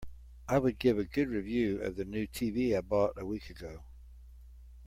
[0.47, 3.83] I would give a good review of the new TV I bought a week ago.